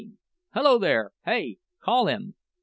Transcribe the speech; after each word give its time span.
Hello, 0.55 0.79
there! 0.79 1.11
Hey! 1.25 1.59
Call 1.83 2.07
him!" 2.07 2.33